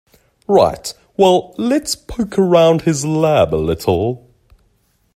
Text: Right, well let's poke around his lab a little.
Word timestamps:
Right, 0.47 0.95
well 1.15 1.53
let's 1.59 1.95
poke 1.95 2.39
around 2.39 2.81
his 2.81 3.05
lab 3.05 3.53
a 3.53 3.57
little. 3.57 4.31